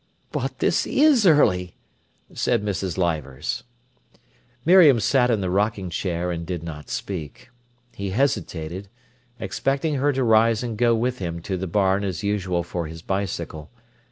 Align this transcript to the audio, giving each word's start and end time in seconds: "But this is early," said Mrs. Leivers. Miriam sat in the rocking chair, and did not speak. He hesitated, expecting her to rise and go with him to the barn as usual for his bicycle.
"But 0.31 0.57
this 0.57 0.87
is 0.87 1.27
early," 1.27 1.75
said 2.33 2.63
Mrs. 2.65 2.97
Leivers. 2.97 3.61
Miriam 4.65 4.99
sat 4.99 5.29
in 5.29 5.41
the 5.41 5.49
rocking 5.51 5.91
chair, 5.91 6.31
and 6.31 6.43
did 6.43 6.63
not 6.63 6.89
speak. 6.89 7.51
He 7.93 8.09
hesitated, 8.09 8.89
expecting 9.39 9.93
her 9.97 10.11
to 10.11 10.23
rise 10.23 10.63
and 10.63 10.75
go 10.75 10.95
with 10.95 11.19
him 11.19 11.39
to 11.43 11.55
the 11.55 11.67
barn 11.67 12.03
as 12.03 12.23
usual 12.23 12.63
for 12.63 12.87
his 12.87 13.03
bicycle. 13.03 13.69